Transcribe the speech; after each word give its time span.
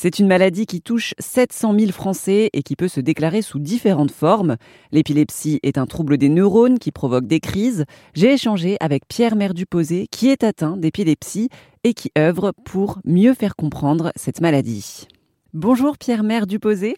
C'est 0.00 0.20
une 0.20 0.28
maladie 0.28 0.64
qui 0.64 0.80
touche 0.80 1.12
700 1.18 1.76
000 1.76 1.90
Français 1.90 2.50
et 2.52 2.62
qui 2.62 2.76
peut 2.76 2.86
se 2.86 3.00
déclarer 3.00 3.42
sous 3.42 3.58
différentes 3.58 4.12
formes. 4.12 4.56
L'épilepsie 4.92 5.58
est 5.64 5.76
un 5.76 5.86
trouble 5.86 6.18
des 6.18 6.28
neurones 6.28 6.78
qui 6.78 6.92
provoque 6.92 7.26
des 7.26 7.40
crises. 7.40 7.84
J'ai 8.14 8.34
échangé 8.34 8.76
avec 8.78 9.08
Pierre 9.08 9.34
Merduposé 9.34 10.06
qui 10.06 10.28
est 10.28 10.44
atteint 10.44 10.76
d'épilepsie 10.76 11.48
et 11.82 11.94
qui 11.94 12.12
œuvre 12.16 12.52
pour 12.64 13.00
mieux 13.04 13.34
faire 13.34 13.56
comprendre 13.56 14.12
cette 14.14 14.40
maladie. 14.40 15.08
Bonjour 15.52 15.98
Pierre 15.98 16.22
Merduposé. 16.22 16.94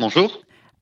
Bonjour. 0.00 0.36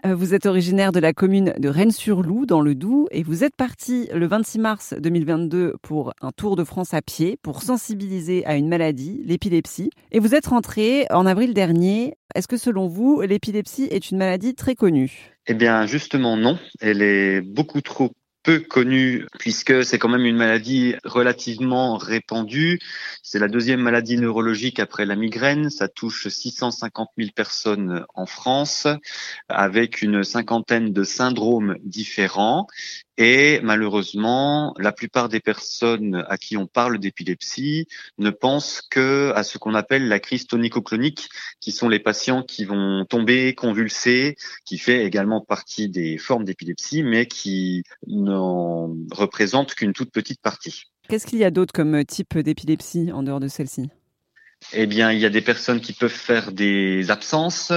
Euh, 0.06 0.14
vous 0.14 0.32
êtes 0.32 0.46
originaire 0.46 0.92
de 0.92 1.00
la 1.00 1.12
commune 1.12 1.54
de 1.58 1.68
Rennes-sur-Loup, 1.68 2.46
dans 2.46 2.60
le 2.60 2.76
Doubs, 2.76 3.08
et 3.10 3.24
vous 3.24 3.42
êtes 3.42 3.56
parti 3.56 4.08
le 4.14 4.28
26 4.28 4.58
mars 4.60 4.94
2022 4.96 5.74
pour 5.82 6.12
un 6.20 6.30
tour 6.30 6.54
de 6.54 6.62
France 6.62 6.94
à 6.94 7.02
pied 7.02 7.36
pour 7.42 7.62
sensibiliser 7.62 8.46
à 8.46 8.54
une 8.54 8.68
maladie, 8.68 9.20
l'épilepsie. 9.24 9.90
Et 10.12 10.20
vous 10.20 10.36
êtes 10.36 10.46
rentré 10.46 11.06
en 11.10 11.26
avril 11.26 11.52
dernier. 11.52 12.14
Est-ce 12.36 12.46
que 12.46 12.56
selon 12.56 12.86
vous, 12.86 13.22
l'épilepsie 13.22 13.88
est 13.90 14.12
une 14.12 14.18
maladie 14.18 14.54
très 14.54 14.76
connue? 14.76 15.34
Eh 15.48 15.54
bien, 15.54 15.84
justement, 15.86 16.36
non. 16.36 16.58
Elle 16.80 17.02
est 17.02 17.40
beaucoup 17.40 17.80
trop 17.80 18.12
peu 18.42 18.60
connue 18.60 19.26
puisque 19.38 19.84
c'est 19.84 19.98
quand 19.98 20.08
même 20.08 20.24
une 20.24 20.36
maladie 20.36 20.94
relativement 21.04 21.96
répandue. 21.96 22.78
C'est 23.22 23.38
la 23.38 23.48
deuxième 23.48 23.80
maladie 23.80 24.16
neurologique 24.16 24.80
après 24.80 25.06
la 25.06 25.16
migraine. 25.16 25.70
Ça 25.70 25.88
touche 25.88 26.28
650 26.28 27.08
000 27.18 27.30
personnes 27.34 28.04
en 28.14 28.26
France 28.26 28.86
avec 29.48 30.02
une 30.02 30.24
cinquantaine 30.24 30.92
de 30.92 31.04
syndromes 31.04 31.76
différents. 31.82 32.66
Et 33.20 33.58
malheureusement, 33.64 34.74
la 34.78 34.92
plupart 34.92 35.28
des 35.28 35.40
personnes 35.40 36.24
à 36.28 36.38
qui 36.38 36.56
on 36.56 36.68
parle 36.68 37.00
d'épilepsie 37.00 37.88
ne 38.18 38.30
pensent 38.30 38.80
que 38.80 39.32
à 39.34 39.42
ce 39.42 39.58
qu'on 39.58 39.74
appelle 39.74 40.06
la 40.06 40.20
crise 40.20 40.46
tonico-clonique, 40.46 41.28
qui 41.60 41.72
sont 41.72 41.88
les 41.88 41.98
patients 41.98 42.44
qui 42.44 42.64
vont 42.64 43.04
tomber, 43.06 43.56
convulser, 43.56 44.36
qui 44.64 44.78
fait 44.78 45.04
également 45.04 45.40
partie 45.40 45.88
des 45.88 46.16
formes 46.16 46.44
d'épilepsie, 46.44 47.02
mais 47.02 47.26
qui 47.26 47.82
n'en 48.38 48.94
représentent 49.10 49.74
qu'une 49.74 49.92
toute 49.92 50.10
petite 50.10 50.40
partie. 50.40 50.84
Qu'est-ce 51.08 51.26
qu'il 51.26 51.38
y 51.38 51.44
a 51.44 51.50
d'autre 51.50 51.72
comme 51.72 52.04
type 52.04 52.38
d'épilepsie 52.38 53.12
en 53.12 53.22
dehors 53.22 53.40
de 53.40 53.48
celle-ci? 53.48 53.88
Eh 54.72 54.86
bien, 54.86 55.12
il 55.12 55.20
y 55.20 55.24
a 55.24 55.30
des 55.30 55.40
personnes 55.40 55.80
qui 55.80 55.92
peuvent 55.92 56.10
faire 56.10 56.52
des 56.52 57.10
absences, 57.10 57.72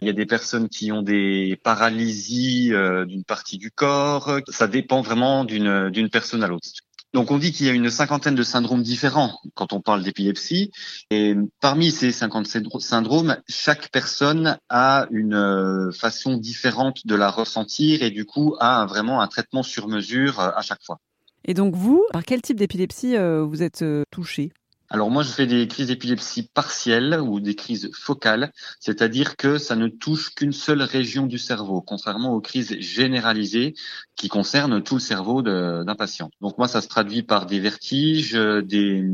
il 0.00 0.06
y 0.06 0.10
a 0.10 0.12
des 0.12 0.26
personnes 0.26 0.68
qui 0.68 0.92
ont 0.92 1.02
des 1.02 1.58
paralysies 1.62 2.72
euh, 2.72 3.06
d'une 3.06 3.24
partie 3.24 3.56
du 3.58 3.70
corps. 3.70 4.40
Ça 4.48 4.68
dépend 4.68 5.00
vraiment 5.00 5.44
d'une 5.44 5.90
d'une 5.90 6.10
personne 6.10 6.42
à 6.42 6.48
l'autre. 6.48 6.68
Donc 7.16 7.30
on 7.30 7.38
dit 7.38 7.50
qu'il 7.50 7.64
y 7.64 7.70
a 7.70 7.72
une 7.72 7.88
cinquantaine 7.88 8.34
de 8.34 8.42
syndromes 8.42 8.82
différents 8.82 9.40
quand 9.54 9.72
on 9.72 9.80
parle 9.80 10.02
d'épilepsie. 10.02 10.70
Et 11.10 11.34
parmi 11.62 11.90
ces 11.90 12.12
50 12.12 12.46
syndromes, 12.78 13.38
chaque 13.48 13.88
personne 13.88 14.58
a 14.68 15.06
une 15.10 15.32
euh, 15.32 15.90
façon 15.92 16.36
différente 16.36 17.06
de 17.06 17.14
la 17.14 17.30
ressentir 17.30 18.02
et 18.02 18.10
du 18.10 18.26
coup 18.26 18.54
a 18.60 18.84
vraiment 18.84 19.22
un 19.22 19.28
traitement 19.28 19.62
sur 19.62 19.88
mesure 19.88 20.40
euh, 20.40 20.50
à 20.54 20.60
chaque 20.60 20.84
fois. 20.84 21.00
Et 21.46 21.54
donc 21.54 21.74
vous, 21.74 22.04
par 22.12 22.22
quel 22.22 22.42
type 22.42 22.58
d'épilepsie 22.58 23.16
vous 23.16 23.62
êtes 23.62 23.82
touché? 24.10 24.52
Alors 24.88 25.10
moi, 25.10 25.22
je 25.22 25.30
fais 25.30 25.46
des 25.46 25.66
crises 25.66 25.88
d'épilepsie 25.88 26.44
partielles 26.44 27.18
ou 27.20 27.40
des 27.40 27.54
crises 27.54 27.90
focales, 27.92 28.52
c'est-à-dire 28.78 29.36
que 29.36 29.58
ça 29.58 29.74
ne 29.74 29.88
touche 29.88 30.34
qu'une 30.34 30.52
seule 30.52 30.82
région 30.82 31.26
du 31.26 31.38
cerveau, 31.38 31.80
contrairement 31.80 32.32
aux 32.32 32.40
crises 32.40 32.78
généralisées 32.78 33.74
qui 34.14 34.28
concernent 34.28 34.82
tout 34.82 34.94
le 34.94 35.00
cerveau 35.00 35.42
d'un 35.42 35.94
patient. 35.96 36.30
Donc 36.40 36.56
moi, 36.58 36.68
ça 36.68 36.80
se 36.80 36.88
traduit 36.88 37.22
par 37.22 37.46
des 37.46 37.58
vertiges, 37.58 38.34
des 38.34 39.04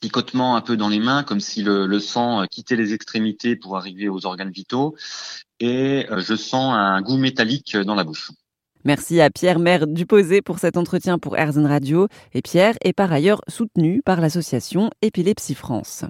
picotements 0.00 0.56
un 0.56 0.60
peu 0.60 0.76
dans 0.76 0.88
les 0.88 1.00
mains, 1.00 1.22
comme 1.22 1.40
si 1.40 1.62
le, 1.62 1.86
le 1.86 2.00
sang 2.00 2.46
quittait 2.50 2.76
les 2.76 2.92
extrémités 2.92 3.56
pour 3.56 3.76
arriver 3.76 4.08
aux 4.08 4.26
organes 4.26 4.50
vitaux, 4.50 4.96
et 5.60 6.06
euh, 6.10 6.20
je 6.20 6.34
sens 6.34 6.74
un 6.74 7.00
goût 7.02 7.16
métallique 7.16 7.76
dans 7.76 7.94
la 7.94 8.04
bouche. 8.04 8.32
Merci 8.84 9.20
à 9.20 9.28
Pierre 9.30 9.58
Maire 9.58 9.86
Duposé 9.86 10.40
pour 10.40 10.58
cet 10.58 10.76
entretien 10.76 11.18
pour 11.18 11.36
Erzen 11.36 11.66
Radio. 11.66 12.08
Et 12.32 12.40
Pierre 12.40 12.76
est 12.82 12.94
par 12.94 13.12
ailleurs 13.12 13.42
soutenu 13.46 14.00
par 14.02 14.20
l'association 14.20 14.90
Épilepsie 15.02 15.54
France. 15.54 16.04